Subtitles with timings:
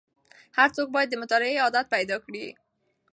[0.57, 2.45] هر څوک باید د مطالعې عادت پیدا کړي.